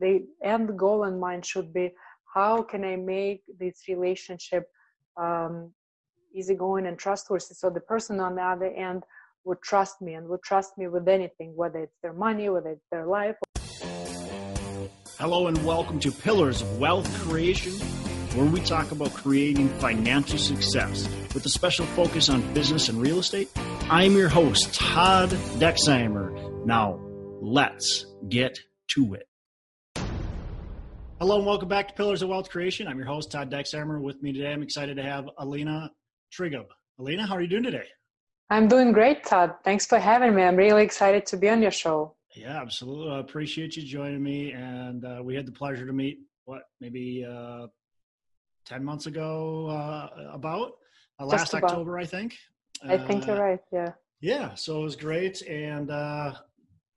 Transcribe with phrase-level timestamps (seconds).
[0.00, 1.92] the end goal in mind should be
[2.32, 4.68] how can I make this relationship
[5.16, 5.72] um,
[6.34, 9.04] easygoing and trustworthy so the person on the other end
[9.44, 12.86] would trust me and would trust me with anything, whether it's their money, whether it's
[12.90, 13.36] their life.
[15.18, 17.72] Hello and welcome to Pillars of Wealth Creation,
[18.36, 23.20] where we talk about creating financial success with a special focus on business and real
[23.20, 23.48] estate.
[23.88, 26.66] I'm your host, Todd Dexheimer.
[26.66, 27.00] Now,
[27.40, 28.58] let's get
[28.88, 29.26] to it.
[31.18, 32.86] Hello and welcome back to Pillars of Wealth Creation.
[32.86, 33.98] I'm your host, Todd Dexheimer.
[34.02, 35.90] With me today, I'm excited to have Alina
[36.30, 36.66] Trigub.
[36.98, 37.86] Alina, how are you doing today?
[38.50, 39.54] I'm doing great, Todd.
[39.64, 40.42] Thanks for having me.
[40.42, 42.14] I'm really excited to be on your show.
[42.34, 43.14] Yeah, absolutely.
[43.14, 44.52] I appreciate you joining me.
[44.52, 47.68] And uh, we had the pleasure to meet, what, maybe uh,
[48.66, 50.72] 10 months ago, uh, about
[51.18, 51.70] uh, last about.
[51.70, 52.36] October, I think.
[52.86, 53.60] I think you're uh, right.
[53.72, 53.92] Yeah.
[54.20, 54.54] Yeah.
[54.54, 55.40] So it was great.
[55.48, 56.34] And uh,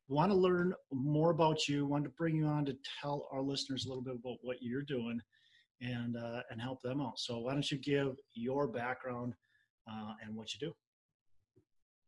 [0.10, 1.86] want to learn more about you.
[1.86, 4.82] Want to bring you on to tell our listeners a little bit about what you're
[4.82, 5.22] doing
[5.82, 7.20] and uh, and help them out.
[7.20, 9.34] So why don't you give your background
[9.90, 10.74] uh, and what you do?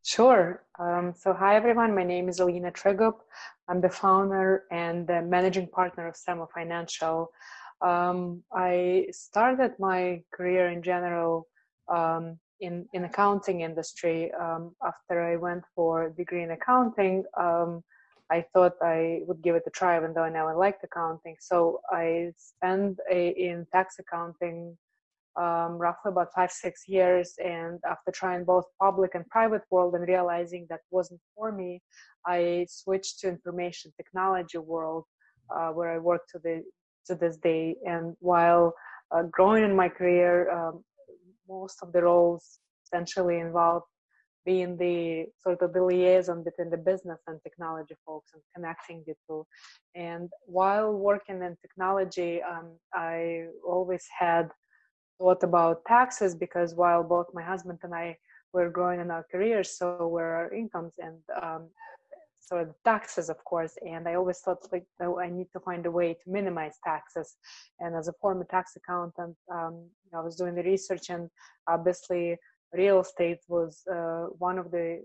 [0.04, 0.64] Sure.
[0.80, 1.94] Um, so hi everyone.
[1.94, 3.14] My name is Alina Trigub.
[3.68, 7.30] I'm the founder and the managing partner of Samo Financial.
[7.80, 11.46] Um, I started my career in general
[11.88, 17.24] um, in in accounting industry um, after I went for degree in accounting.
[18.36, 21.36] I thought I would give it a try, even though I never liked accounting.
[21.50, 21.56] So
[21.90, 24.58] I spent a, in tax accounting
[25.42, 27.28] um, roughly about five, six years.
[27.56, 31.70] And after trying both public and private world and realizing that wasn't for me,
[32.26, 35.04] I switched to information technology world,
[35.54, 36.56] uh, where I work to the
[37.08, 37.76] to this day.
[37.92, 38.64] And while
[39.14, 40.74] uh, growing in my career, um,
[41.48, 42.44] most of the roles
[42.86, 43.86] essentially involved
[44.44, 49.14] being the sort of the liaison between the business and technology folks and connecting the
[49.26, 49.46] two.
[49.94, 54.50] And while working in technology, um, I always had
[55.18, 58.16] thought about taxes because while both my husband and I
[58.52, 61.68] were growing in our careers, so were our incomes and um,
[62.40, 63.74] so taxes, of course.
[63.82, 67.36] And I always thought like, oh, I need to find a way to minimize taxes.
[67.80, 71.30] And as a former tax accountant, um, I was doing the research and
[71.68, 72.36] obviously
[72.72, 75.02] real estate was uh, one of the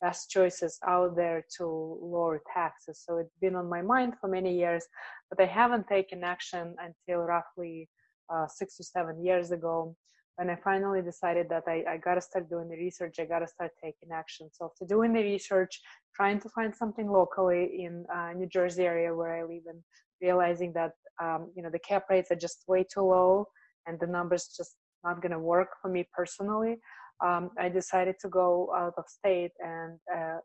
[0.00, 1.64] best choices out there to
[2.00, 3.02] lower taxes.
[3.04, 4.84] So it's been on my mind for many years,
[5.28, 7.88] but I haven't taken action until roughly
[8.32, 9.96] uh, six to seven years ago
[10.38, 13.40] when I finally decided that I, I got to start doing the research, I got
[13.40, 14.48] to start taking action.
[14.52, 15.80] So after doing the research,
[16.14, 19.82] trying to find something locally in uh, New Jersey area where I live and
[20.22, 23.46] realizing that, um, you know, the cap rates are just way too low
[23.86, 26.76] and the numbers just not going to work for me personally
[27.24, 29.52] um, I decided to go out of state.
[29.60, 30.38] And uh,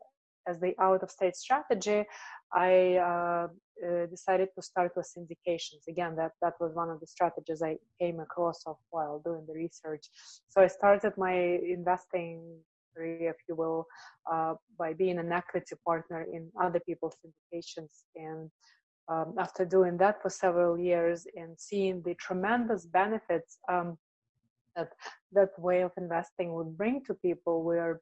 [0.46, 2.04] as the out of state strategy,
[2.52, 3.48] I uh,
[3.84, 5.88] uh, decided to start with syndications.
[5.88, 9.54] Again, that, that was one of the strategies I came across of while doing the
[9.54, 10.06] research.
[10.48, 12.60] So I started my investing
[12.96, 13.86] if you will,
[14.30, 18.04] uh, by being an equity partner in other people's syndications.
[18.16, 18.50] And
[19.08, 23.98] um, after doing that for several years and seeing the tremendous benefits um,
[24.76, 24.90] that
[25.32, 28.00] that way of investing would bring to people where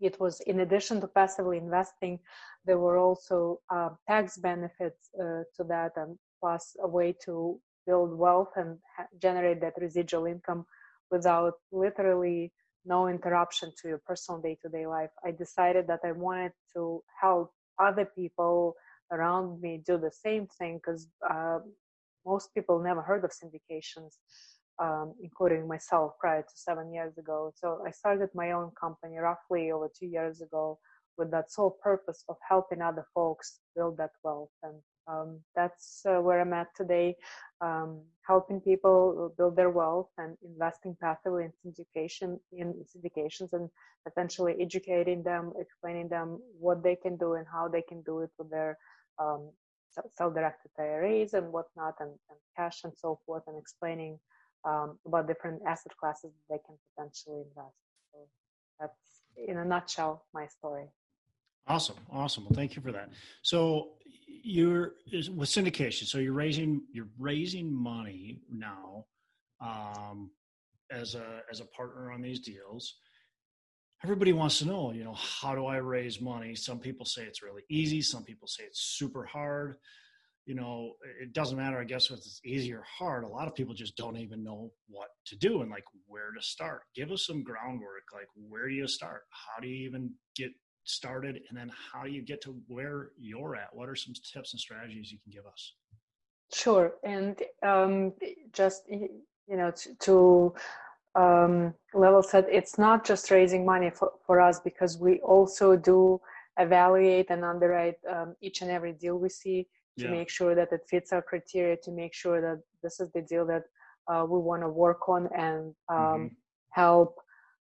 [0.00, 2.18] it was in addition to passively investing
[2.64, 8.16] there were also uh, tax benefits uh, to that and plus a way to build
[8.16, 10.64] wealth and ha- generate that residual income
[11.10, 12.52] without literally
[12.84, 15.10] no interruption to your personal day-to-day life.
[15.24, 18.74] I decided that i wanted to help other people
[19.10, 21.58] around me do the same thing because uh,
[22.26, 24.14] most people never heard of syndications
[24.78, 27.52] um, including myself prior to seven years ago.
[27.54, 30.78] So I started my own company roughly over two years ago
[31.16, 34.50] with that sole purpose of helping other folks build that wealth.
[34.62, 34.74] And
[35.06, 37.14] um, that's uh, where I'm at today,
[37.60, 43.68] um, helping people build their wealth and investing passively in syndication in syndications and
[44.08, 48.30] essentially educating them, explaining them what they can do and how they can do it
[48.38, 48.76] with their
[49.18, 49.50] um,
[50.16, 54.18] self-directed IRAs and whatnot, and, and cash and so forth, and explaining
[54.64, 57.76] um, about different asset classes they can potentially invest.
[58.12, 58.18] So
[58.80, 60.86] that's in a nutshell my story.
[61.66, 62.44] Awesome, awesome.
[62.44, 63.10] Well, thank you for that.
[63.42, 63.92] So
[64.26, 64.92] you're
[65.34, 66.04] with syndication.
[66.04, 69.06] So you're raising you're raising money now
[69.60, 70.30] um,
[70.90, 72.94] as a as a partner on these deals.
[74.02, 76.54] Everybody wants to know, you know, how do I raise money?
[76.54, 78.02] Some people say it's really easy.
[78.02, 79.76] Some people say it's super hard
[80.46, 83.24] you know, it doesn't matter, I guess, if it's easy or hard.
[83.24, 86.42] A lot of people just don't even know what to do and like where to
[86.42, 86.82] start.
[86.94, 88.04] Give us some groundwork.
[88.12, 89.22] Like, where do you start?
[89.30, 90.50] How do you even get
[90.84, 91.40] started?
[91.48, 93.74] And then how do you get to where you're at?
[93.74, 95.74] What are some tips and strategies you can give us?
[96.52, 98.12] Sure, and um,
[98.52, 99.08] just you
[99.48, 100.54] know to, to
[101.14, 106.20] um, level set, it's not just raising money for, for us because we also do
[106.58, 109.66] evaluate and underwrite um, each and every deal we see
[109.98, 110.10] to yeah.
[110.10, 113.46] make sure that it fits our criteria, to make sure that this is the deal
[113.46, 113.64] that
[114.08, 116.26] uh, we want to work on and um, mm-hmm.
[116.70, 117.18] help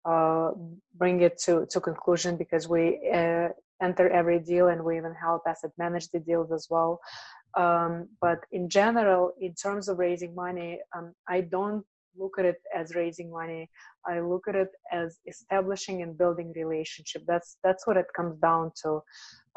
[0.04, 0.50] uh,
[0.96, 3.48] bring it to, to conclusion because we uh,
[3.82, 7.00] enter every deal and we even help asset manage the deals as well.
[7.56, 11.84] Um, but in general, in terms of raising money, um, I don't
[12.16, 13.68] look at it as raising money.
[14.06, 17.22] I look at it as establishing and building relationship.
[17.26, 19.00] That's that's what it comes down to.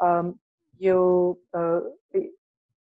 [0.00, 0.38] Um,
[0.78, 1.80] you uh,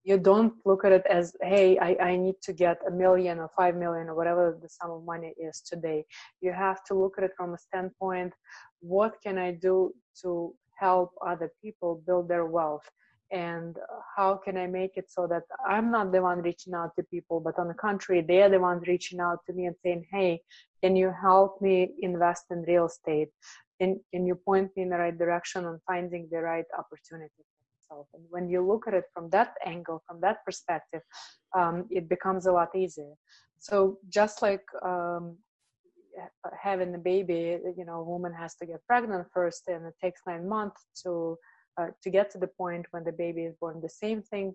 [0.04, 3.50] you don't look at it as hey I, I need to get a million or
[3.56, 6.04] five million or whatever the sum of money is today.
[6.40, 8.32] You have to look at it from a standpoint
[8.80, 12.88] what can i do to help other people build their wealth?
[13.30, 13.76] And
[14.16, 17.40] how can i make it so that i'm not the one reaching out to people
[17.40, 20.42] but on the contrary they're the ones reaching out to me and saying hey
[20.82, 23.28] can you help me invest in real estate?
[23.80, 27.44] Can, can you point me in the right direction on finding the right opportunity
[28.14, 31.02] and when you look at it from that angle, from that perspective,
[31.58, 33.14] um, it becomes a lot easier.
[33.58, 35.36] So just like um,
[36.60, 40.20] having a baby, you know, a woman has to get pregnant first, and it takes
[40.26, 41.36] nine months to
[41.78, 43.80] uh, to get to the point when the baby is born.
[43.80, 44.54] The same thing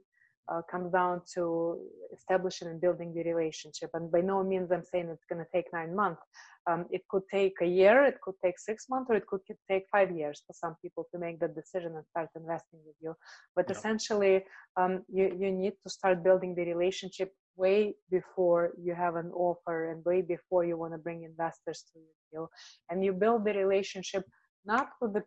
[0.49, 1.79] uh, comes down to
[2.13, 3.89] establishing and building the relationship.
[3.93, 6.21] And by no means I'm saying it's going to take nine months.
[6.69, 9.85] Um, it could take a year, it could take six months, or it could take
[9.91, 13.13] five years for some people to make that decision and start investing with you.
[13.55, 13.75] But yeah.
[13.75, 14.43] essentially,
[14.75, 19.91] um, you, you need to start building the relationship way before you have an offer
[19.91, 22.49] and way before you want to bring investors to your deal.
[22.89, 24.23] And you build the relationship
[24.65, 25.23] not with the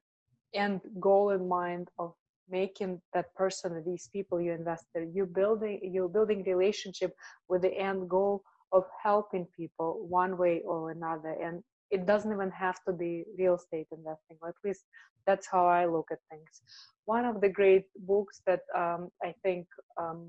[0.55, 2.13] end goal in mind of
[2.51, 7.15] making that person these people you invest in you building you're building relationship
[7.49, 8.43] with the end goal
[8.73, 11.37] of helping people one way or another.
[11.43, 14.85] And it doesn't even have to be real estate investing or at least
[15.27, 16.63] that's how i look at things.
[17.05, 19.67] One of the great books that um, i think
[20.01, 20.29] um,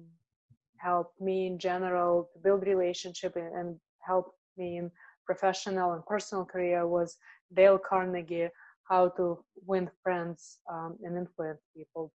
[0.77, 4.91] helped me in general to build relationship and, and helped me in
[5.25, 7.17] professional and personal career was
[7.53, 8.49] dale carnegie
[8.89, 12.11] how to win friends um, and influence people.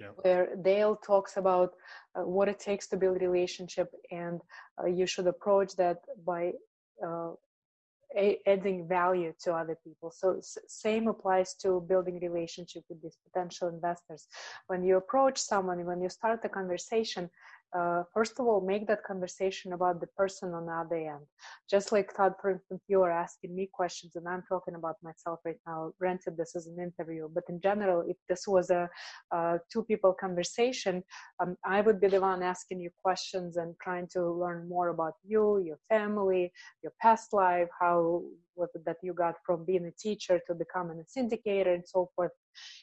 [0.00, 0.08] Yeah.
[0.22, 1.74] where dale talks about
[2.16, 4.40] uh, what it takes to build relationship and
[4.80, 6.52] uh, you should approach that by
[7.06, 7.32] uh,
[8.46, 10.10] adding value to other people.
[10.10, 14.26] So same applies to building relationship with these potential investors.
[14.66, 17.30] When you approach someone when you start a conversation
[17.74, 21.24] uh, first of all, make that conversation about the person on the other end.
[21.70, 25.40] Just like Todd, for instance, you are asking me questions and I'm talking about myself
[25.44, 25.92] right now.
[25.98, 28.90] Granted, this is an interview, but in general, if this was a,
[29.32, 31.02] a two people conversation,
[31.40, 35.14] um, I would be the one asking you questions and trying to learn more about
[35.24, 36.52] you, your family,
[36.82, 38.22] your past life, how
[38.84, 42.32] that you got from being a teacher to becoming a syndicator and so forth,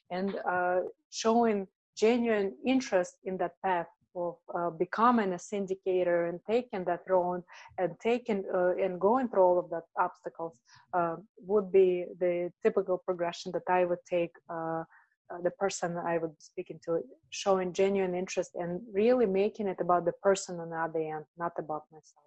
[0.09, 0.79] and uh,
[1.11, 7.43] showing genuine interest in that path of uh, becoming a syndicator and taking that road
[7.77, 10.59] and taking uh, and going through all of that obstacles
[10.93, 11.15] uh,
[11.45, 14.83] would be the typical progression that I would take uh,
[15.31, 19.77] uh, the person I would be speaking to, showing genuine interest and really making it
[19.79, 22.25] about the person on the other end, not about myself.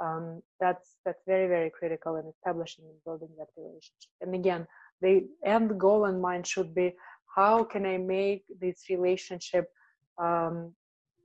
[0.00, 4.10] Um, that's that's very very critical in establishing and building that relationship.
[4.20, 4.66] And again,
[5.00, 6.94] the end goal in mind should be
[7.34, 9.70] how can I make this relationship
[10.18, 10.74] um,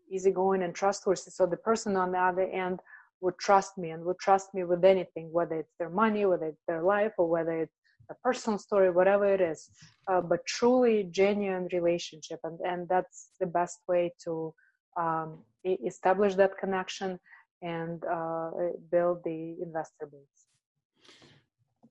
[0.10, 1.32] easygoing and trustworthy.
[1.32, 2.80] So the person on the other end
[3.22, 6.64] would trust me and would trust me with anything whether it's their money whether it's
[6.68, 7.76] their life or whether it's
[8.10, 9.70] a personal story whatever it is.
[10.10, 14.54] Uh, but truly genuine relationship and, and that's the best way to
[14.98, 17.20] um, establish that connection
[17.62, 18.52] and uh,
[18.92, 20.40] build the investor base.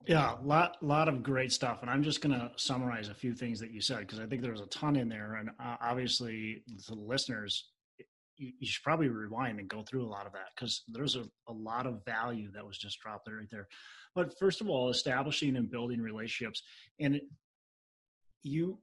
[0.07, 3.35] Yeah, a lot, lot of great stuff, and I'm just going to summarize a few
[3.35, 6.63] things that you said because I think there's a ton in there, and uh, obviously
[6.89, 7.69] the listeners,
[8.39, 11.25] you, you, should probably rewind and go through a lot of that because there's a,
[11.49, 13.69] a lot of value that was just dropped right there.
[14.15, 16.63] But first of all, establishing and building relationships,
[16.99, 17.21] and
[18.43, 18.79] you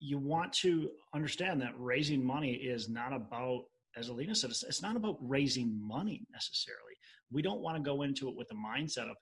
[0.00, 3.64] you want to understand that raising money is not about,
[3.96, 6.94] as Alina said, it's, it's not about raising money necessarily.
[7.32, 9.16] We don't want to go into it with the mindset of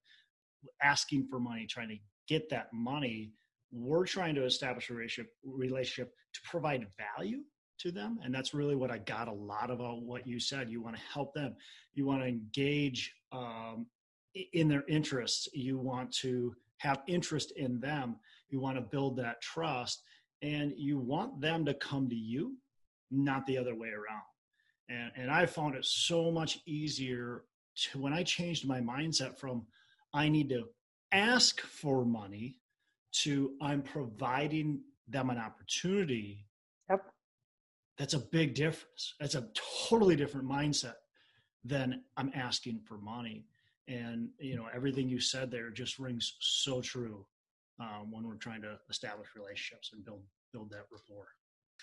[0.83, 1.97] asking for money, trying to
[2.29, 3.33] get that money.
[3.73, 7.39] We're trying to establish a relationship, relationship to provide value
[7.79, 10.83] to them and that's really what i got a lot about what you said you
[10.83, 11.55] want to help them
[11.95, 13.87] you want to engage um,
[14.53, 18.17] in their interests you want to have interest in them
[18.49, 20.03] you want to build that trust
[20.43, 22.57] and you want them to come to you
[23.11, 24.23] not the other way around
[24.89, 27.45] And, and I found it so much easier
[27.77, 29.67] to when I changed my mindset from
[30.13, 30.65] I need to
[31.13, 32.59] ask for money
[33.23, 36.47] to I'm providing them an opportunity.
[36.91, 37.05] Yep.
[37.99, 39.15] That's a big difference.
[39.21, 39.49] That's a
[39.89, 40.95] totally different mindset
[41.65, 43.47] than I'm asking for money.
[43.89, 47.25] And you know everything you said there just rings so true
[47.79, 50.23] um, when we're trying to establish relationships and build
[50.53, 51.29] build that rapport.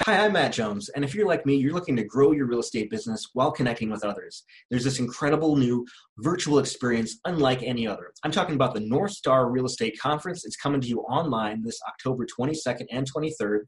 [0.05, 2.59] Hi, I'm Matt Jones, and if you're like me, you're looking to grow your real
[2.59, 4.43] estate business while connecting with others.
[4.69, 5.85] There's this incredible new
[6.17, 8.11] virtual experience unlike any other.
[8.21, 10.43] I'm talking about the North Star Real Estate Conference.
[10.43, 13.59] It's coming to you online this October 22nd and 23rd,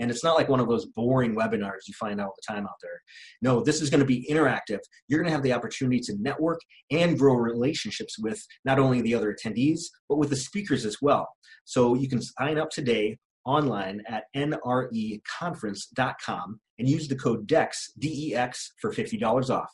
[0.00, 2.80] and it's not like one of those boring webinars you find all the time out
[2.82, 3.00] there.
[3.40, 4.80] No, this is going to be interactive.
[5.06, 6.58] You're going to have the opportunity to network
[6.90, 11.28] and grow relationships with not only the other attendees, but with the speakers as well.
[11.64, 18.72] So you can sign up today online at nreconference.com and use the code DEX, D-E-X,
[18.80, 19.70] for $50 off.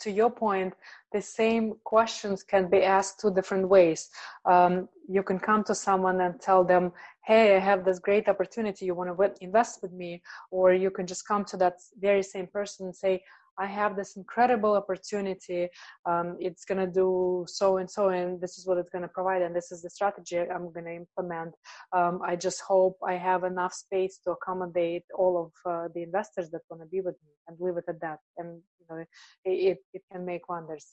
[0.00, 0.74] To your point,
[1.12, 4.10] the same questions can be asked two different ways.
[4.44, 6.92] Um, you can come to someone and tell them,
[7.24, 10.22] hey, I have this great opportunity, you want to invest with me?
[10.50, 13.22] Or you can just come to that very same person and say,
[13.58, 15.68] I have this incredible opportunity.
[16.04, 19.08] Um, it's going to do so and so, and this is what it's going to
[19.08, 21.54] provide, and this is the strategy I'm going to implement.
[21.92, 26.50] Um, I just hope I have enough space to accommodate all of uh, the investors
[26.50, 28.18] that want to be with me, and leave it at that.
[28.38, 29.04] And you know,
[29.44, 30.86] it it can make wonders.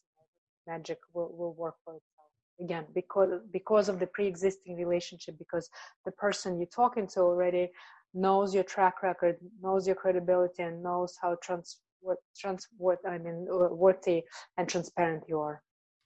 [0.66, 2.30] Magic will, will work for itself
[2.62, 5.70] again because because of the pre-existing relationship because
[6.06, 7.70] the person you're talking to already
[8.14, 13.18] knows your track record knows your credibility and knows how trans what trans what I
[13.18, 14.24] mean uh, worthy
[14.58, 15.62] and transparent you are.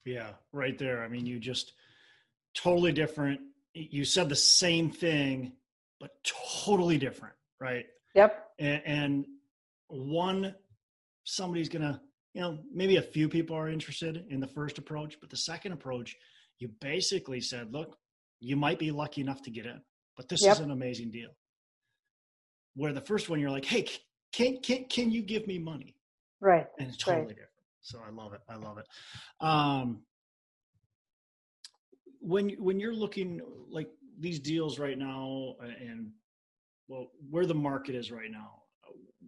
[0.06, 1.04] Yeah, right there.
[1.04, 1.74] I mean, you just
[2.56, 3.42] totally different.
[3.74, 5.54] You said the same thing,
[6.00, 6.12] but
[6.64, 7.86] totally different, right?
[8.16, 8.48] Yep.
[8.60, 9.26] And, and
[9.90, 10.56] one,
[11.26, 12.02] somebody's gonna,
[12.34, 15.74] you know, maybe a few people are interested in the first approach, but the second
[15.74, 16.16] approach,
[16.60, 17.98] you basically said, look,
[18.40, 19.82] you might be lucky enough to get in,
[20.16, 20.54] but this yep.
[20.54, 21.30] is an amazing deal.
[22.76, 23.88] Where the first one, you're like, hey,
[24.34, 25.96] can can can you give me money?
[26.40, 26.68] Right.
[26.80, 27.30] And it's totally right.
[27.30, 27.50] different.
[27.82, 28.42] So I love it.
[28.50, 28.86] I love it.
[29.40, 30.02] Um,
[32.20, 36.12] when when you're looking like these deals right now, and
[36.88, 38.64] well, where the market is right now,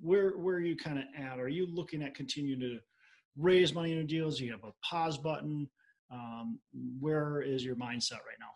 [0.02, 1.40] where where are you kind of at?
[1.40, 2.80] Are you looking at continuing to
[3.38, 4.40] raise money in deals?
[4.40, 5.70] You have a pause button?
[6.12, 6.60] Um,
[7.00, 8.52] where is your mindset right now?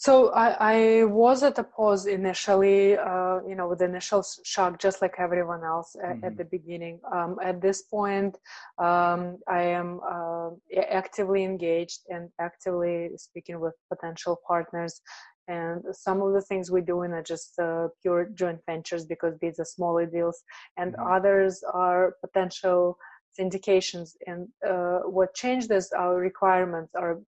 [0.00, 5.02] So I, I, was at a pause initially, uh, you know, with initial shock, just
[5.02, 6.24] like everyone else at, mm-hmm.
[6.24, 7.00] at the beginning.
[7.12, 8.38] Um, at this point,
[8.78, 10.52] um, I am uh,
[10.88, 15.02] actively engaged and actively speaking with potential partners.
[15.48, 19.60] And some of the things we're doing are just uh, pure joint ventures because these
[19.60, 20.42] are smaller deals,
[20.78, 21.12] and mm-hmm.
[21.12, 22.96] others are potential
[23.38, 24.12] syndications.
[24.26, 27.18] And uh, what changed is our requirements, are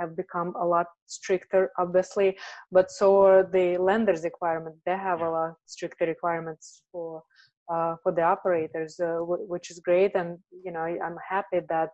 [0.00, 2.36] have become a lot stricter, obviously,
[2.72, 4.78] but so are the lenders' requirements.
[4.86, 7.22] They have a lot stricter requirements for
[7.72, 10.12] uh, for the operators, uh, w- which is great.
[10.20, 11.90] And you know, I'm happy that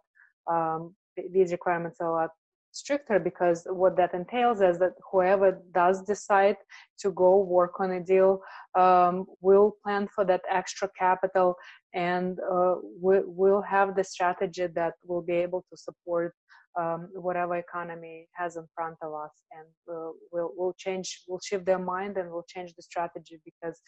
[0.51, 0.95] um,
[1.35, 2.31] these requirements are a lot
[2.73, 6.57] stricter because what that entails is that whoever does decide
[6.99, 8.41] to go work on a deal
[8.79, 11.57] um, will plan for that extra capital
[11.97, 16.35] and uh, we, will have the strategy that will be able to support
[16.79, 21.65] um, whatever economy has in front of us and we'll, we'll, we'll change we'll shift
[21.65, 23.81] their mind and we'll change the strategy because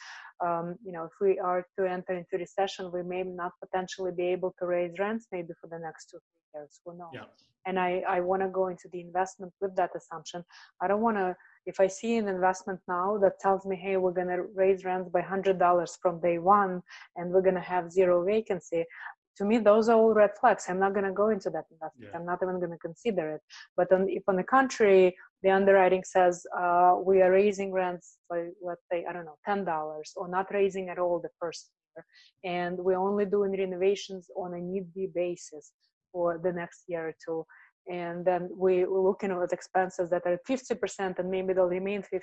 [0.44, 4.28] um, you know if we are to enter into recession we may not potentially be
[4.28, 7.24] able to raise rents maybe for the next two three years who knows yeah.
[7.66, 10.42] and i i want to go into the investment with that assumption
[10.80, 11.36] i don't want to
[11.70, 15.08] if i see an investment now that tells me hey we're going to raise rents
[15.16, 16.82] by $100 from day one
[17.16, 18.84] and we're going to have zero vacancy
[19.38, 20.64] to me those are all red flags.
[20.68, 22.10] I'm not going to go into that investment.
[22.10, 22.18] Yeah.
[22.18, 23.42] i'm not even going to consider it.
[23.76, 28.38] But on, if on the contrary the underwriting says uh, we are raising rents by
[28.68, 29.66] let's say i don't know $10
[30.16, 32.04] or not raising at all the first year
[32.44, 35.72] and we're only doing renovations on a need be basis
[36.12, 37.46] for the next year or two
[37.88, 42.21] and then we, we're looking at expenses that are 50% and maybe they'll remain 50%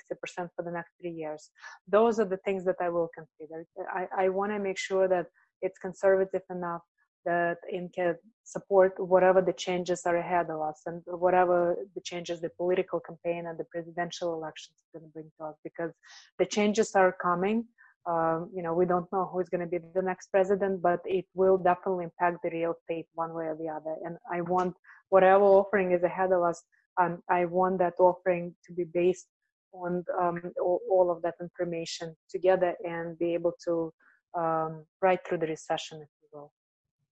[0.54, 1.50] for the next three years.
[1.88, 3.66] Those are the things that i will consider.
[3.92, 5.26] I, I want to make sure that
[5.62, 6.82] it's conservative enough
[7.24, 12.40] that it can support whatever the changes are ahead of us and whatever the changes
[12.40, 15.92] the political campaign and the presidential elections are going to bring to us because
[16.38, 17.64] the changes are coming
[18.06, 21.00] um, you know we don't know who is going to be the next president but
[21.04, 24.74] it will definitely impact the real estate one way or the other and i want
[25.08, 26.62] whatever offering is ahead of us
[27.00, 29.26] um, i want that offering to be based
[29.72, 33.92] on um, all, all, of that information together and be able to
[34.34, 36.52] um, ride through the recession if you will.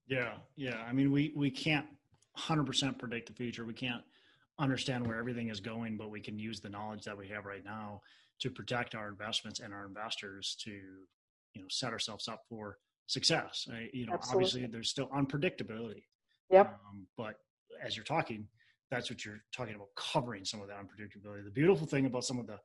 [0.07, 0.83] Yeah, yeah.
[0.89, 1.87] I mean, we we can't
[2.39, 3.65] 100% predict the future.
[3.65, 4.03] We can't
[4.59, 7.65] understand where everything is going, but we can use the knowledge that we have right
[7.65, 8.01] now
[8.41, 13.67] to protect our investments and our investors to, you know, set ourselves up for success.
[13.71, 14.47] I, you know, Absolutely.
[14.47, 16.05] obviously there's still unpredictability.
[16.51, 16.79] Yep.
[16.89, 17.37] Um, but
[17.83, 18.47] as you're talking,
[18.91, 21.45] that's what you're talking about covering some of that unpredictability.
[21.45, 22.59] The beautiful thing about some of the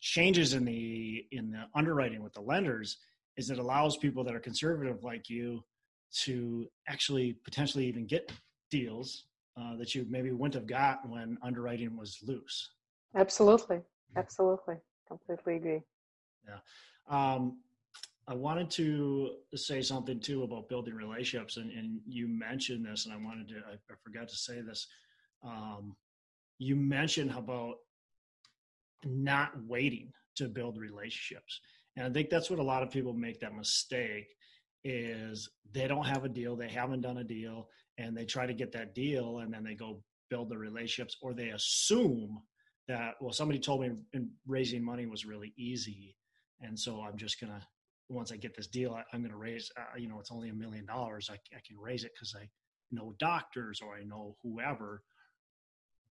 [0.00, 2.98] changes in the in the underwriting with the lenders
[3.36, 5.64] is it allows people that are conservative like you
[6.12, 8.30] to actually potentially even get
[8.70, 9.24] deals
[9.60, 12.70] uh, that you maybe wouldn't have got when underwriting was loose.
[13.16, 13.80] Absolutely,
[14.16, 14.76] absolutely,
[15.26, 15.82] completely agree.
[16.46, 16.58] Yeah,
[17.08, 17.58] um,
[18.26, 23.14] I wanted to say something too about building relationships, and, and you mentioned this, and
[23.14, 24.86] I wanted to I, I forgot to say this.
[25.42, 25.96] Um,
[26.58, 27.76] you mentioned about
[29.04, 31.60] not waiting to build relationships,
[31.96, 34.34] and I think that's what a lot of people make that mistake
[34.84, 37.68] is they don't have a deal, they haven't done a deal,
[37.98, 41.32] and they try to get that deal and then they go build the relationships or
[41.32, 42.40] they assume
[42.88, 43.90] that well somebody told me
[44.46, 46.16] raising money was really easy.
[46.60, 47.60] And so i'm just gonna
[48.08, 50.54] once i get this deal I, am gonna raise uh, you know it's only a
[50.54, 51.28] million dollars.
[51.30, 52.48] I, I can raise it because i
[52.92, 55.02] know doctors or i know whoever.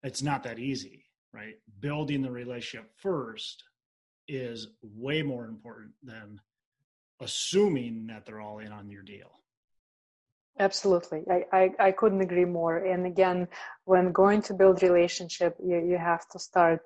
[0.02, 1.54] It's not that easy right?
[1.80, 3.64] Building the relationship first
[4.28, 6.40] is way more important than
[7.20, 9.41] assuming that they're all in on your deal
[10.58, 11.22] Absolutely.
[11.30, 12.76] I, I, I, couldn't agree more.
[12.76, 13.48] And again,
[13.84, 16.80] when going to build relationship, you, you have to start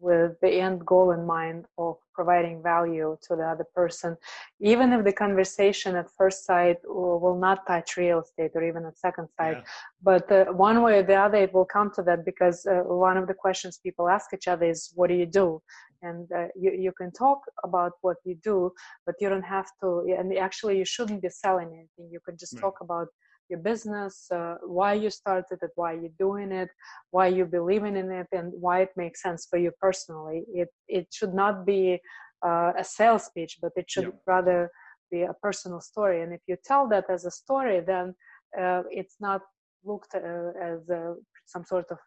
[0.00, 4.16] with the end goal in mind of providing value to the other person.
[4.60, 8.96] Even if the conversation at first sight will not touch real estate or even at
[8.98, 9.64] second sight, yeah.
[10.02, 13.16] but uh, one way or the other, it will come to that because uh, one
[13.16, 15.60] of the questions people ask each other is, what do you do?
[16.02, 18.70] And uh, you, you can talk about what you do
[19.06, 22.54] but you don't have to and actually you shouldn't be selling anything you can just
[22.54, 22.62] right.
[22.62, 23.08] talk about
[23.48, 26.68] your business uh, why you started it why you're doing it
[27.10, 31.06] why you're believing in it and why it makes sense for you personally it it
[31.10, 31.98] should not be
[32.46, 34.20] uh, a sales speech but it should yeah.
[34.26, 34.70] rather
[35.10, 38.14] be a personal story and if you tell that as a story then
[38.60, 39.40] uh, it's not
[39.84, 40.80] looked uh, as
[41.46, 41.98] some sort of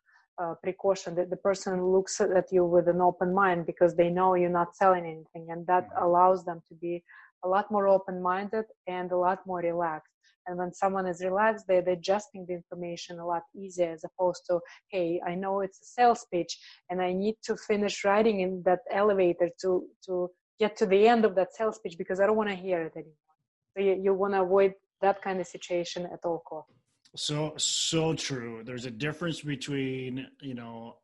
[0.41, 4.33] uh, precaution that the person looks at you with an open mind because they know
[4.35, 6.03] you're not selling anything and that mm-hmm.
[6.03, 7.03] allows them to be
[7.43, 10.13] a lot more open-minded and a lot more relaxed.
[10.47, 14.59] And when someone is relaxed they're digesting the information a lot easier as opposed to
[14.89, 16.57] hey i know it's a sales pitch
[16.89, 21.25] and i need to finish writing in that elevator to to get to the end
[21.25, 23.35] of that sales pitch because i don't want to hear it anymore.
[23.73, 26.80] So you, you want to avoid that kind of situation at all costs
[27.15, 28.63] so so true.
[28.63, 30.95] There's a difference between you know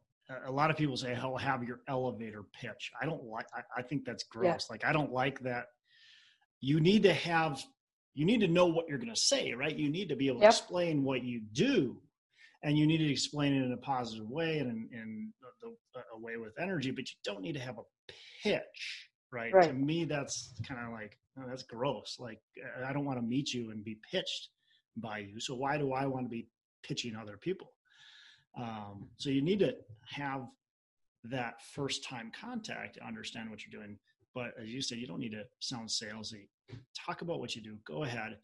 [0.45, 3.45] a lot of people say, "Oh, have your elevator pitch." I don't like.
[3.53, 4.67] I, I think that's gross.
[4.69, 4.73] Yeah.
[4.73, 5.67] Like I don't like that.
[6.61, 7.61] You need to have.
[8.13, 9.75] You need to know what you're going to say, right?
[9.75, 10.49] You need to be able yep.
[10.49, 11.97] to explain what you do,
[12.63, 15.31] and you need to explain it in a positive way and in,
[15.63, 16.91] a way with energy.
[16.91, 19.53] But you don't need to have a pitch, right?
[19.53, 19.67] right.
[19.67, 22.17] To me, that's kind of like oh, that's gross.
[22.17, 22.39] Like
[22.85, 24.49] I don't want to meet you and be pitched
[24.97, 25.39] by you.
[25.39, 26.47] So why do I want to be
[26.83, 27.71] pitching other people?
[28.57, 29.75] Um, so you need to
[30.09, 30.47] have
[31.25, 33.97] that first time contact to understand what you're doing.
[34.33, 36.47] But as you said, you don't need to sound salesy.
[37.05, 37.77] Talk about what you do.
[37.85, 38.37] Go ahead,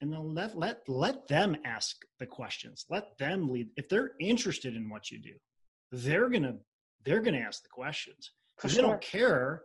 [0.00, 2.84] and then let let let them ask the questions.
[2.90, 3.68] Let them lead.
[3.76, 5.32] If they're interested in what you do,
[5.90, 6.56] they're gonna
[7.04, 8.32] they're gonna ask the questions.
[8.62, 8.82] If sure.
[8.82, 9.62] they don't care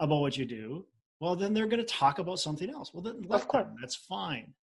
[0.00, 0.86] about what you do,
[1.20, 2.94] well, then they're gonna talk about something else.
[2.94, 3.74] Well, then let them.
[3.80, 4.54] That's fine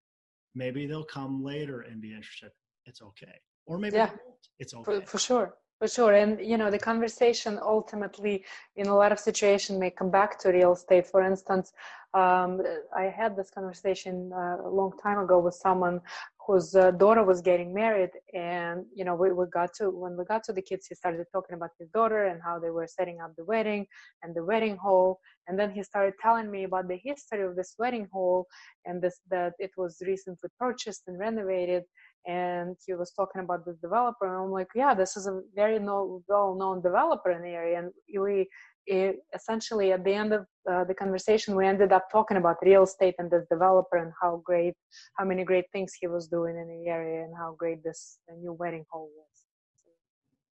[0.54, 2.50] maybe they'll come later and be interested.
[2.86, 3.34] It's okay.
[3.66, 4.10] Or maybe yeah,
[4.58, 4.84] it's okay.
[4.84, 5.54] for, for, sure.
[5.78, 6.14] For sure.
[6.14, 8.44] And you know the conversation ultimately
[8.76, 11.06] in a lot of situations may come back to real estate.
[11.06, 11.72] For instance
[12.14, 12.60] um,
[12.96, 16.00] i had this conversation uh, a long time ago with someone
[16.46, 20.24] whose uh, daughter was getting married and you know we, we got to when we
[20.24, 23.20] got to the kids he started talking about his daughter and how they were setting
[23.20, 23.86] up the wedding
[24.22, 25.20] and the wedding hall.
[25.48, 28.46] And then he started telling me about the history of this wedding hall
[28.84, 31.84] and this that it was recently purchased and renovated.
[32.26, 34.26] And he was talking about this developer.
[34.26, 37.78] And i'm like yeah this is a very no, well-known developer in the area.
[37.78, 38.48] And we
[38.86, 42.84] it, essentially at the end of uh, the conversation we ended up talking about real
[42.84, 44.74] estate and this developer and how great
[45.16, 48.52] how many great things he was doing in the area and how great this new
[48.52, 49.44] wedding hall was.
[49.84, 49.90] So,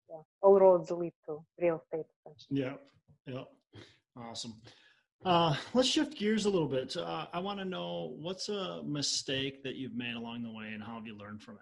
[0.09, 2.05] yeah all roads lead to real estate
[2.49, 2.73] yeah
[3.27, 3.43] yeah.
[4.17, 4.53] Awesome.
[5.25, 6.95] Uh, let's shift gears a little bit.
[6.95, 10.83] Uh, i want to know what's a mistake that you've made along the way and
[10.83, 11.61] how have you learned from it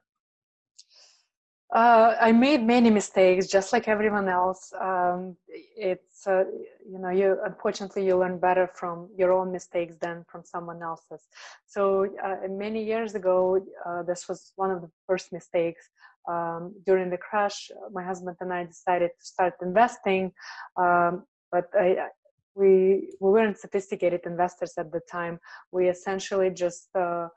[1.74, 4.72] Uh, I made many mistakes, just like everyone else.
[4.80, 5.36] Um,
[5.76, 6.44] it's uh,
[6.88, 11.28] you know, you unfortunately you learn better from your own mistakes than from someone else's.
[11.66, 15.90] So uh, many years ago, uh, this was one of the first mistakes.
[16.28, 20.32] Um, during the crash, my husband and I decided to start investing,
[20.78, 22.08] um, but I,
[22.54, 25.40] we we weren't sophisticated investors at the time.
[25.72, 27.30] We essentially just uh,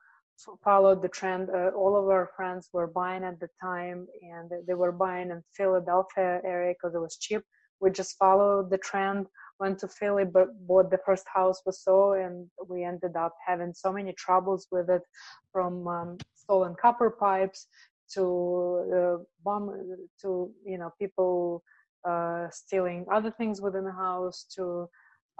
[0.62, 1.50] followed the trend.
[1.50, 5.42] Uh, all of our friends were buying at the time, and they were buying in
[5.56, 7.42] Philadelphia area because it was cheap.
[7.80, 9.26] We just followed the trend,
[9.60, 13.74] went to Philly, but bought the first house we saw, and we ended up having
[13.74, 15.02] so many troubles with it,
[15.52, 17.66] from um, stolen copper pipes
[18.14, 19.70] to uh, bomb
[20.22, 21.62] to you know people
[22.08, 24.88] uh, stealing other things within the house to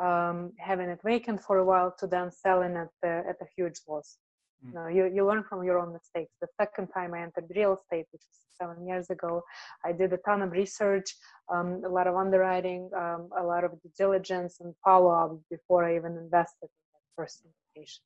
[0.02, 3.80] um, having it vacant for a while to then selling at the, at a huge
[3.88, 4.18] loss.
[4.64, 4.68] Mm.
[4.68, 6.32] You, know, you, you learn from your own mistakes.
[6.40, 9.42] The second time I entered real estate, which was seven years ago,
[9.84, 11.14] I did a ton of research,
[11.52, 15.84] um, a lot of underwriting, um, a lot of due diligence and follow up before
[15.84, 18.02] I even invested in that first invitation.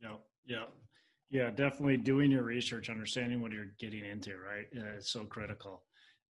[0.00, 0.16] Yeah,
[0.46, 0.64] yeah,
[1.30, 1.50] yeah.
[1.50, 4.66] Definitely doing your research, understanding what you're getting into, right?
[4.72, 5.82] Yeah, it's so critical.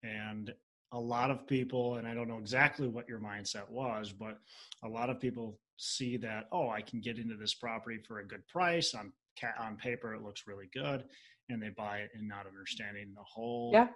[0.03, 0.53] And
[0.93, 4.39] a lot of people, and I don't know exactly what your mindset was, but
[4.83, 8.27] a lot of people see that, oh, I can get into this property for a
[8.27, 8.95] good price.
[9.43, 11.05] On on paper, it looks really good,
[11.49, 13.89] and they buy it and not understanding the whole yeah.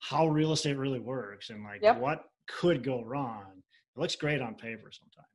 [0.00, 1.98] how real estate really works and like yep.
[1.98, 3.62] what could go wrong.
[3.96, 5.26] It looks great on paper sometimes.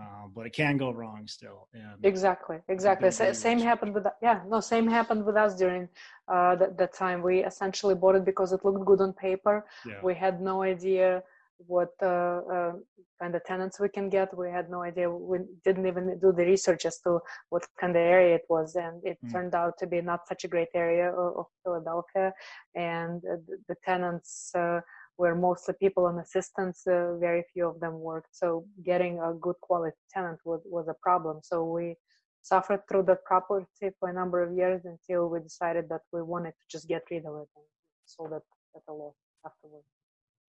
[0.00, 1.68] Uh, but it can go wrong still.
[1.74, 3.10] And exactly, exactly.
[3.10, 5.86] same happened with yeah, no, same happened with us during
[6.28, 7.20] uh, that, that time.
[7.22, 9.66] We essentially bought it because it looked good on paper.
[9.84, 10.00] Yeah.
[10.02, 11.22] We had no idea
[11.66, 12.72] what uh, uh,
[13.20, 14.36] kind of tenants we can get.
[14.36, 15.10] We had no idea.
[15.10, 17.20] We didn't even do the research as to
[17.50, 19.32] what kind of area it was, and it mm.
[19.32, 22.32] turned out to be not such a great area of, of Philadelphia.
[22.74, 24.80] And uh, the, the tenants uh,
[25.18, 26.82] were mostly people on assistance.
[26.86, 28.32] Uh, very few of them worked.
[28.32, 31.40] So getting a good quality tenant was, was a problem.
[31.42, 31.96] So we
[32.42, 36.50] suffered through the property for a number of years until we decided that we wanted
[36.52, 37.66] to just get rid of it and
[38.04, 38.42] sold it
[38.74, 39.14] at a loss
[39.46, 39.86] afterwards.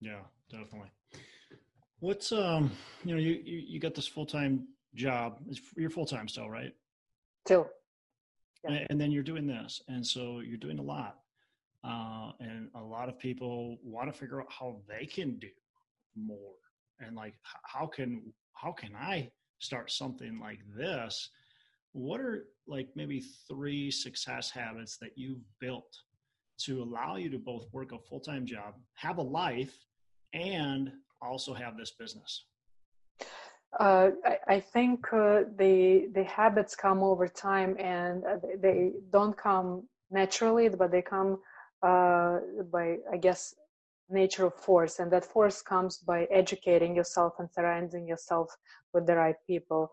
[0.00, 0.90] Yeah, definitely.
[2.00, 2.70] What's um,
[3.04, 5.40] you know, you you, you got this full time job.
[5.76, 6.72] You're full time still, right?
[7.46, 7.68] Still.
[8.64, 8.86] Yeah.
[8.90, 11.18] And then you're doing this, and so you're doing a lot.
[11.82, 15.48] Uh, and a lot of people want to figure out how they can do
[16.16, 16.54] more
[17.00, 17.34] and like
[17.64, 21.30] how can how can i start something like this
[21.92, 25.96] what are like maybe three success habits that you've built
[26.58, 29.86] to allow you to both work a full-time job have a life
[30.32, 32.44] and also have this business
[33.78, 39.36] uh, I, I, think uh, the the habits come over time and uh, they don't
[39.36, 41.38] come naturally but they come
[41.82, 42.38] uh,
[42.72, 43.54] by i guess
[44.10, 48.54] nature of force and that force comes by educating yourself and surrounding yourself
[48.92, 49.90] with the right people.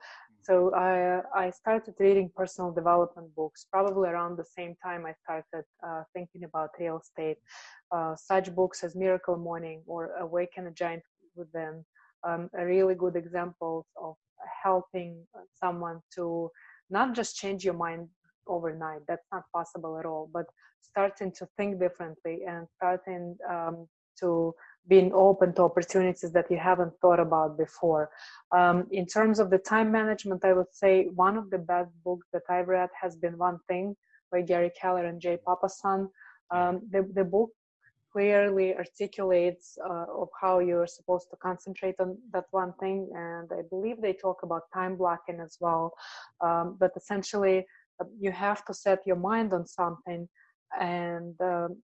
[0.47, 5.65] So i i started reading personal development books probably around the same time i started
[5.87, 7.37] uh, thinking about real estate.
[7.95, 11.03] Uh, such books as miracle morning or awaken a giant
[11.35, 11.73] within
[12.27, 14.15] um, are really good examples of
[14.63, 15.11] helping
[15.61, 16.49] someone to
[16.89, 18.07] not just change your mind
[18.47, 20.45] overnight that's not possible at all but
[20.81, 23.87] starting to think differently and starting um,
[24.19, 24.53] to
[24.87, 28.09] being open to opportunities that you haven't thought about before.
[28.51, 32.27] Um, in terms of the time management, I would say one of the best books
[32.33, 33.95] that I've read has been One Thing
[34.31, 36.09] by Gary Keller and Jay Papasan.
[36.51, 37.51] Um, the, the book
[38.11, 43.61] clearly articulates uh, of how you're supposed to concentrate on that one thing and i
[43.69, 45.93] believe they talk about time blocking as well
[46.41, 47.65] um, but essentially
[47.99, 50.27] uh, you have to set your mind on something
[50.79, 51.77] and um,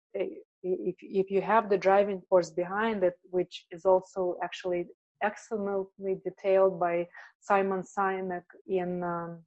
[0.62, 4.86] if, if you have the driving force behind it which is also actually
[5.22, 7.06] excellently detailed by
[7.40, 9.38] simon sinek in um,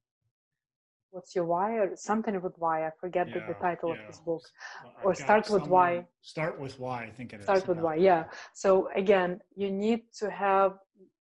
[1.12, 4.01] what's your why or something with why i forget yeah, the, the, title yeah.
[4.01, 4.43] of this book
[5.04, 7.67] or start with why start with why i think it start is.
[7.67, 8.23] with why yeah
[8.54, 10.73] so again you need to have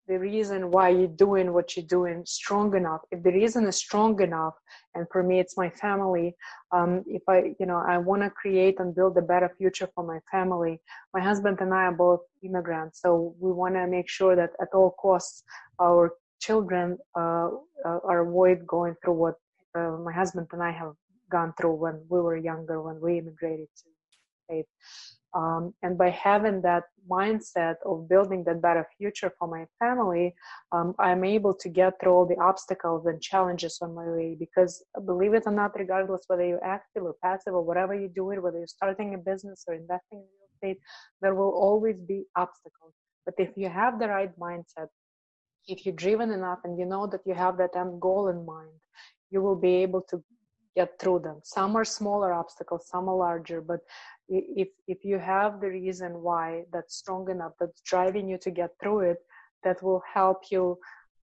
[0.07, 3.01] the reason why you're doing what you're doing strong enough.
[3.11, 4.55] If the reason is strong enough
[4.95, 6.35] and for me it's my family
[6.71, 10.03] um, if i you know i want to create and build a better future for
[10.03, 10.79] my family
[11.13, 14.69] my husband and i are both immigrants so we want to make sure that at
[14.73, 15.43] all costs
[15.81, 17.49] our children uh,
[17.85, 19.35] uh, are avoid going through what
[19.75, 20.93] uh, my husband and i have
[21.31, 26.09] gone through when we were younger when we immigrated to the states Um, and by
[26.09, 30.35] having that mindset of building that better future for my family,
[30.71, 34.35] um, I'm able to get through all the obstacles and challenges on my way.
[34.39, 38.31] Because believe it or not, regardless whether you're active or passive or whatever you do
[38.31, 40.81] it, whether you're starting a business or investing in real estate,
[41.21, 42.93] there will always be obstacles.
[43.25, 44.89] But if you have the right mindset,
[45.67, 48.77] if you're driven enough and you know that you have that end goal in mind,
[49.31, 50.21] you will be able to
[50.75, 51.39] get through them.
[51.43, 53.81] Some are smaller obstacles, some are larger, but
[54.29, 58.71] if if you have the reason why that's strong enough, that's driving you to get
[58.79, 59.19] through it,
[59.63, 60.77] that will help you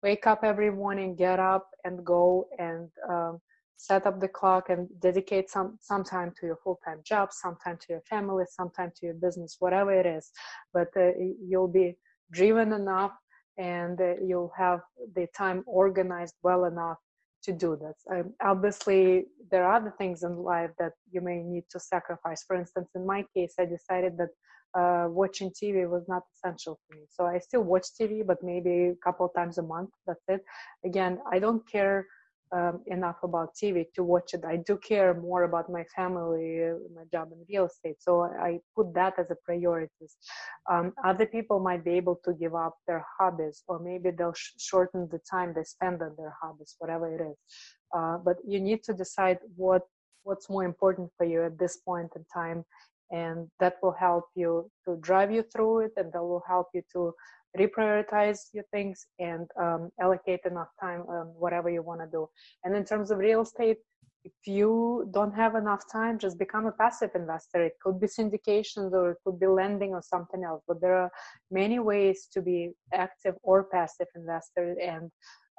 [0.03, 3.39] wake up every morning, get up and go and um,
[3.77, 7.77] set up the clock and dedicate some some time to your full-time job, some time
[7.77, 10.31] to your family, some time to your business, whatever it is.
[10.73, 11.97] But uh, you'll be
[12.31, 13.13] driven enough
[13.57, 14.81] and uh, you'll have
[15.15, 16.97] the time organized well enough
[17.43, 17.97] to do this.
[18.11, 22.43] Um, obviously, there are other things in life that you may need to sacrifice.
[22.43, 24.29] For instance, in my case, I decided that
[24.79, 27.03] uh, watching TV was not essential for me.
[27.09, 29.89] So I still watch TV, but maybe a couple times a month.
[30.05, 30.43] That's it.
[30.85, 32.05] Again, I don't care
[32.51, 34.43] um, enough about TV to watch it.
[34.45, 37.97] I do care more about my family, my job in real estate.
[37.99, 40.07] So I put that as a priority.
[40.69, 44.53] Um, other people might be able to give up their hobbies, or maybe they'll sh-
[44.57, 47.37] shorten the time they spend on their hobbies, whatever it is.
[47.95, 49.83] Uh, but you need to decide what
[50.23, 52.63] what's more important for you at this point in time,
[53.11, 56.81] and that will help you to drive you through it, and that will help you
[56.93, 57.13] to
[57.57, 62.27] reprioritize your things and um, allocate enough time on whatever you want to do.
[62.63, 63.77] And in terms of real estate,
[64.25, 67.63] if you don't have enough time, just become a passive investor.
[67.63, 70.61] It could be syndications or it could be lending or something else.
[70.67, 71.11] But there are
[71.51, 75.09] many ways to be active or passive investor, and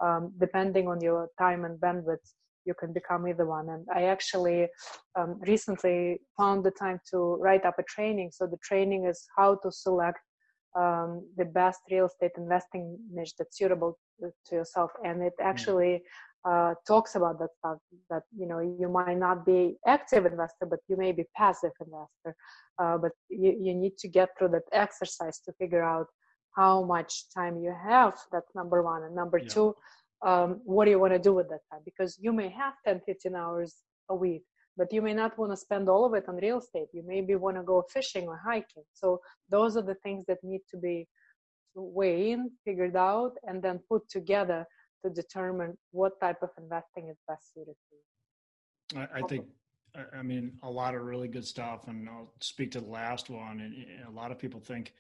[0.03, 2.27] um, depending on your time and bandwidth,
[2.67, 3.71] you can become either one.
[3.71, 4.69] And I actually
[5.19, 8.31] um, recently found the time to write up a training.
[8.33, 10.21] So the training is how to select
[10.79, 13.99] um, the best real estate investing niche that's suitable
[14.47, 14.91] to yourself.
[15.05, 16.03] And it actually
[16.49, 17.79] uh, talks about that stuff
[18.09, 22.35] that you know you might not be active investor but you may be passive investor.
[22.79, 26.07] Uh, but you, you need to get through that exercise to figure out
[26.57, 28.15] how much time you have.
[28.33, 29.03] That's number one.
[29.05, 29.49] And number yeah.
[29.49, 29.75] two
[30.23, 31.81] um, what do you want to do with that time?
[31.85, 33.77] Because you may have 10 15 hours
[34.09, 34.43] a week
[34.77, 36.89] but you may not want to spend all of it on real estate.
[36.93, 38.85] You maybe want to go fishing or hiking.
[38.95, 41.07] So those are the things that need to be
[41.75, 44.67] weighed in figured out and then put together
[45.05, 49.01] to determine what type of investing is best suited to you.
[49.01, 49.47] I, I think
[50.15, 53.61] i mean a lot of really good stuff and i'll speak to the last one
[53.61, 53.75] and
[54.07, 54.93] a lot of people think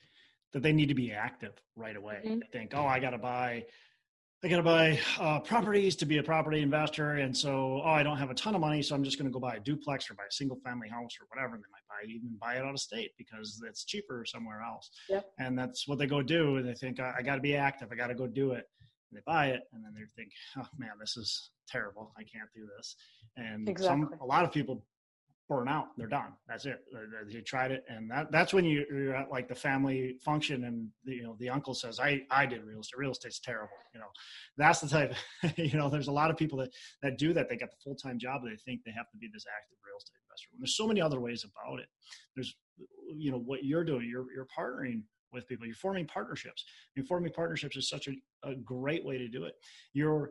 [0.52, 2.18] that they need to be active right away.
[2.24, 2.40] Mm-hmm.
[2.40, 3.64] they think oh i got to buy
[4.42, 7.16] I got to buy uh, properties to be a property investor.
[7.16, 8.81] And so, oh, I don't have a ton of money.
[8.81, 11.11] So I'm just going to go buy a duplex or buy a single family house
[11.20, 11.57] or whatever.
[11.57, 14.90] And they might buy, even buy it out of state because it's cheaper somewhere else.
[15.11, 15.26] Yep.
[15.38, 16.57] And that's what they go do.
[16.57, 17.88] And they think, I, I got to be active.
[17.92, 18.66] I got to go do it.
[19.11, 19.61] And they buy it.
[19.74, 22.11] And then they think, oh man, this is terrible.
[22.16, 22.96] I can't do this.
[23.37, 24.07] And exactly.
[24.09, 24.83] some, a lot of people
[25.50, 25.88] burn out.
[25.98, 26.32] They're done.
[26.48, 26.78] That's it.
[27.28, 30.88] They tried it, and that that's when you, you're at like the family function, and
[31.04, 32.98] the, you know the uncle says, "I I did real estate.
[32.98, 34.06] Real estate's terrible." You know,
[34.56, 35.14] that's the type.
[35.56, 36.70] you know, there's a lot of people that
[37.02, 37.48] that do that.
[37.48, 38.42] They got the full time job.
[38.44, 40.48] They think they have to be this active real estate investor.
[40.52, 41.88] And there's so many other ways about it.
[42.36, 42.54] There's,
[43.12, 44.08] you know, what you're doing.
[44.08, 45.66] You're you're partnering with people.
[45.66, 46.64] You're forming partnerships.
[46.96, 48.12] And forming partnerships is such a,
[48.48, 49.54] a great way to do it.
[49.94, 50.30] You're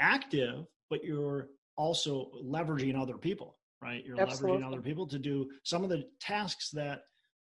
[0.00, 4.04] active, but you're also leveraging other people right?
[4.04, 4.58] You're Absolutely.
[4.58, 7.00] leveraging other people to do some of the tasks that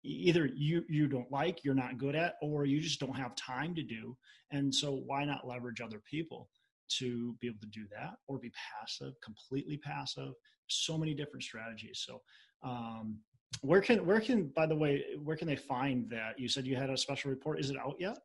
[0.04, 3.76] either you you don't like, you're not good at, or you just don't have time
[3.76, 4.16] to do.
[4.52, 6.50] And so why not leverage other people
[6.98, 10.34] to be able to do that or be passive, completely passive?
[10.68, 12.04] So many different strategies.
[12.06, 12.22] So
[12.64, 13.20] um,
[13.62, 16.76] where can where can by the way where can they find that you said you
[16.76, 18.18] had a special report is it out yet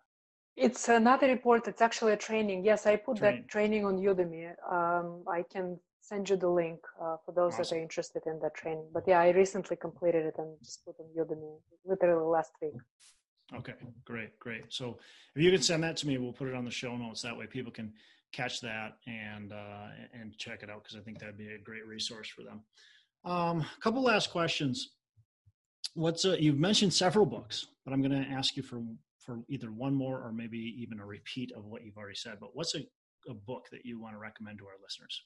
[0.56, 3.40] it's another report it's actually a training yes i put training.
[3.40, 7.62] that training on udemy um, i can send you the link uh, for those awesome.
[7.62, 8.88] that are interested in that training.
[8.92, 12.74] But yeah, I recently completed it and just put on Udemy literally last week.
[13.54, 14.64] Okay, great, great.
[14.68, 14.98] So
[15.34, 17.22] if you can send that to me, we'll put it on the show notes.
[17.22, 17.92] That way, people can
[18.32, 21.86] catch that and uh, and check it out because I think that'd be a great
[21.86, 22.62] resource for them.
[23.24, 24.90] Um, a couple last questions.
[25.94, 28.82] What's a, you've mentioned several books, but I'm going to ask you for
[29.20, 32.38] for either one more or maybe even a repeat of what you've already said.
[32.40, 32.80] But what's a,
[33.28, 35.22] a book that you want to recommend to our listeners?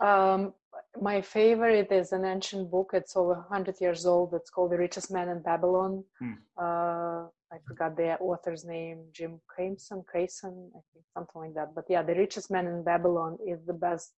[0.00, 0.54] Um,
[1.00, 2.90] my favorite is an ancient book.
[2.94, 4.34] It's over 100 years old.
[4.34, 6.04] It's called The Richest Man in Babylon.
[6.18, 6.32] Hmm.
[6.56, 11.74] Uh, I forgot the author's name, Jim Crason, Crayson, I think something like that.
[11.74, 14.12] But yeah, The Richest Man in Babylon is the best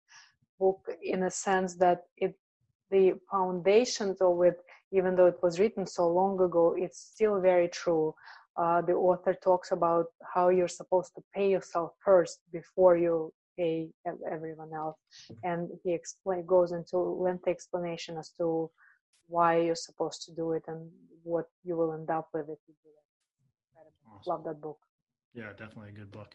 [0.58, 2.34] book in a sense that it
[2.90, 4.58] the foundations of it,
[4.92, 8.12] even though it was written so long ago, it's still very true.
[8.56, 13.74] Uh, the author talks about how you're supposed to pay yourself first before you pay
[14.36, 14.98] everyone else,
[15.42, 18.70] and he explain goes into lengthy explanation as to
[19.28, 20.80] why you're supposed to do it and
[21.22, 23.06] what you will end up with if you do it.
[24.08, 24.30] Awesome.
[24.30, 24.78] Love that book.
[25.34, 26.34] Yeah, definitely a good book.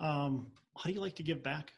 [0.00, 1.72] Um, how do you like to give back?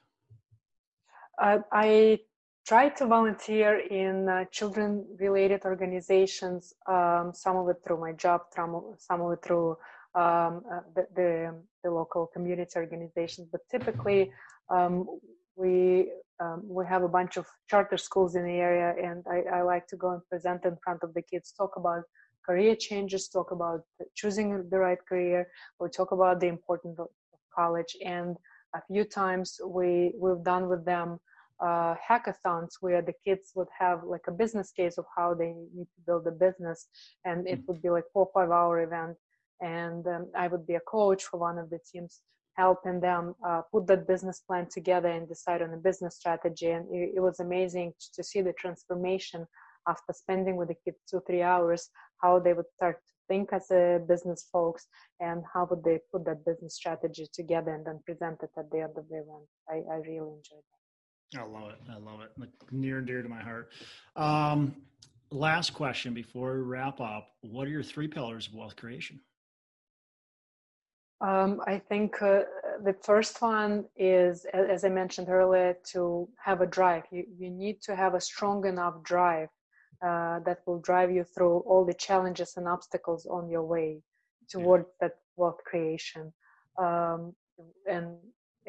[1.40, 2.18] Uh, I
[2.66, 8.42] try to volunteer in uh, children related organizations, um, some of it through my job,
[8.54, 9.70] some of it through
[10.14, 13.48] um, uh, the, the, the, local community organizations.
[13.50, 14.32] But typically,
[14.70, 15.06] um,
[15.56, 19.62] we um, we have a bunch of charter schools in the area, and I, I,
[19.62, 22.02] like to go and present in front of the kids, talk about
[22.46, 23.82] career changes, talk about
[24.16, 27.08] choosing the right career, or talk about the importance of
[27.54, 27.94] college.
[28.04, 28.36] And
[28.74, 31.18] a few times we we've done with them
[31.60, 35.88] uh, hackathons where the kids would have like a business case of how they need
[35.94, 36.88] to build a business,
[37.26, 37.68] and it mm.
[37.68, 39.16] would be like four five hour event,
[39.60, 42.22] and um, I would be a coach for one of the teams
[42.64, 46.70] helping them uh, put that business plan together and decide on a business strategy.
[46.76, 49.40] And it, it, was amazing to see the transformation
[49.88, 51.82] after spending with the kids two, three hours,
[52.22, 54.82] how they would start to think as a business folks
[55.20, 58.80] and how would they put that business strategy together and then present it at the
[58.86, 59.46] end of the event.
[59.74, 60.80] I, I really enjoyed it.
[61.42, 61.80] I love it.
[61.96, 62.30] I love it.
[62.84, 63.70] near and dear to my heart.
[64.16, 64.76] Um,
[65.30, 67.24] last question before we wrap up.
[67.40, 69.20] What are your three pillars of wealth creation?
[71.20, 72.42] Um, I think uh,
[72.82, 77.04] the first one is, as I mentioned earlier, to have a drive.
[77.10, 79.48] You, you need to have a strong enough drive
[80.02, 84.02] uh, that will drive you through all the challenges and obstacles on your way
[84.48, 85.08] towards yeah.
[85.08, 86.32] that wealth creation.
[86.78, 87.34] Um,
[87.86, 88.16] and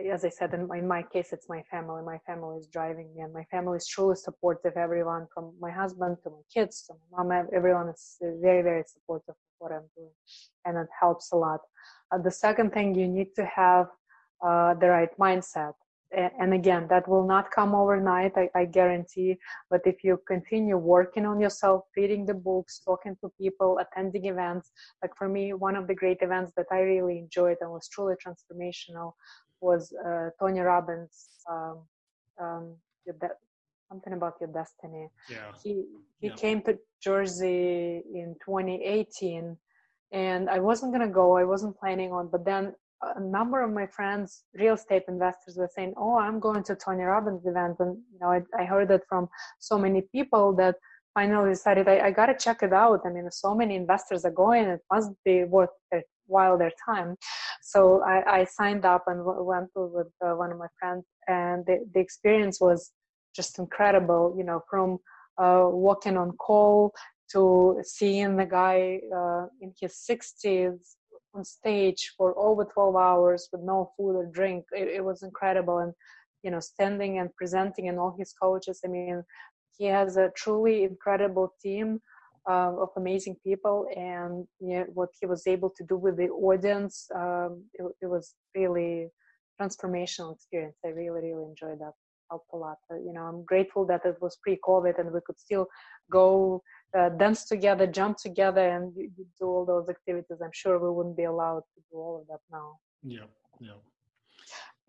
[0.09, 2.01] as I said, in my, in my, case, it's my family.
[2.03, 4.73] My family is driving me, and my family is truly supportive.
[4.75, 9.29] Everyone from my husband to my kids to my mom, everyone is very, very supportive
[9.29, 10.11] of what I'm doing,
[10.65, 11.61] and it helps a lot.
[12.11, 13.87] Uh, the second thing, you need to have
[14.45, 15.73] uh, the right mindset.
[16.13, 19.37] And again, that will not come overnight, I, I, guarantee.
[19.69, 24.71] But if you continue working on yourself, reading the books, talking to people, attending events,
[25.01, 28.15] like for me, one of the great events that I really enjoyed and was truly
[28.15, 29.13] transformational
[29.61, 31.29] was uh, Tony Robbins.
[31.49, 31.87] Um,
[32.41, 32.75] um,
[33.91, 35.09] something about your destiny.
[35.29, 35.51] Yeah.
[35.63, 35.85] He
[36.19, 36.35] he yeah.
[36.35, 39.57] came to Jersey in 2018
[40.11, 41.37] and I wasn't gonna go.
[41.37, 45.69] I wasn't planning on, but then a number of my friends, real estate investors, were
[45.75, 49.01] saying, "Oh, I'm going to Tony Robbins event," and you know, I, I heard that
[49.09, 50.75] from so many people that
[51.13, 53.01] finally decided I, I got to check it out.
[53.05, 57.15] I mean, so many investors are going; it must be worth their while their time.
[57.61, 61.65] So I, I signed up and w- went with uh, one of my friends, and
[61.65, 62.91] the, the experience was
[63.35, 64.35] just incredible.
[64.37, 64.99] You know, from
[65.37, 66.93] uh, walking on call
[67.33, 70.95] to seeing the guy uh, in his 60s
[71.33, 74.65] on stage for over 12 hours with no food or drink.
[74.71, 75.79] It, it, was incredible.
[75.79, 75.93] And
[76.43, 79.23] you know standing and presenting and all his coaches i mean
[79.77, 81.99] he has a truly incredible team
[82.49, 83.87] uh, of amazing people.
[83.95, 88.07] And you know, what he was able to do with the audience um, it, it,
[88.07, 89.09] was really
[89.59, 90.77] transformational experience.
[90.85, 91.93] I really really enjoyed that.
[92.29, 92.77] Helped a lot.
[92.89, 95.67] Uh, you know i'm grateful that it was pre-covid and we could still
[96.09, 96.61] go
[96.97, 100.37] uh, dance together, jump together, and you, you do all those activities.
[100.43, 102.77] I'm sure we wouldn't be allowed to do all of that now.
[103.03, 103.27] Yeah,
[103.59, 103.79] yeah.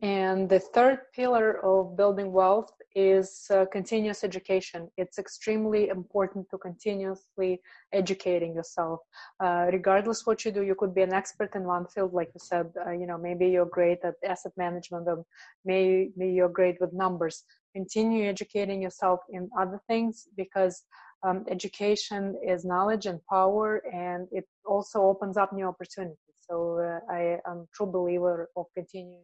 [0.03, 4.91] And the third pillar of building wealth is uh, continuous education.
[4.97, 7.61] It's extremely important to continuously
[7.93, 8.99] educating yourself.
[9.39, 12.41] Uh, regardless what you do, you could be an expert in one field, like you
[12.43, 12.67] said.
[12.85, 15.25] Uh, you know, maybe you're great at asset management, or
[15.65, 17.45] maybe you're great with numbers.
[17.73, 20.83] Continue educating yourself in other things because
[21.23, 26.17] um, education is knowledge and power, and it also opens up new opportunities.
[26.41, 29.23] So uh, I am a true believer of continuing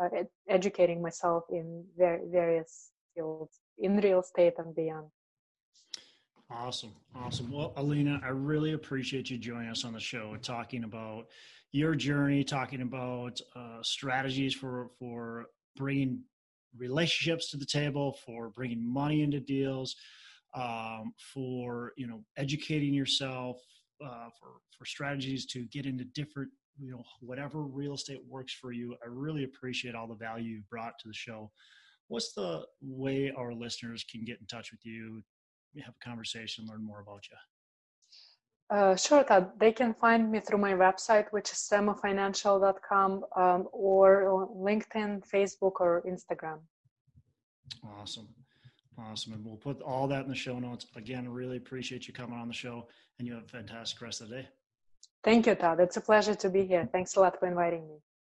[0.00, 5.08] uh, ed- educating myself in ver- various fields in real estate and beyond.
[6.48, 6.92] Awesome.
[7.16, 7.50] Awesome.
[7.50, 11.26] Well, Alina, I really appreciate you joining us on the show talking about
[11.72, 16.20] your journey, talking about uh, strategies for, for bringing
[16.76, 19.96] relationships to the table, for bringing money into deals,
[20.56, 23.60] um, for you know educating yourself
[24.04, 28.72] uh, for for strategies to get into different you know whatever real estate works for
[28.72, 31.50] you i really appreciate all the value you brought to the show
[32.08, 35.22] what's the way our listeners can get in touch with you
[35.84, 37.36] have a conversation learn more about you
[38.68, 39.52] uh, sure, Todd.
[39.60, 46.02] They can find me through my website, which is samofinancial.com, um, or LinkedIn, Facebook, or
[46.04, 46.58] Instagram.
[47.84, 48.26] Awesome.
[48.98, 49.34] Awesome.
[49.34, 50.86] And we'll put all that in the show notes.
[50.96, 52.88] Again, really appreciate you coming on the show
[53.18, 54.48] and you have a fantastic rest of the day.
[55.22, 55.80] Thank you, Todd.
[55.80, 56.88] It's a pleasure to be here.
[56.92, 57.96] Thanks a lot for inviting me.